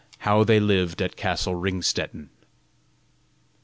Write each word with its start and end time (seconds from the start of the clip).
HOW 0.25 0.43
THEY 0.43 0.59
LIVED 0.59 0.99
AT 0.99 1.15
CASTLE 1.15 1.53
RINGSTETTEN. 1.53 2.31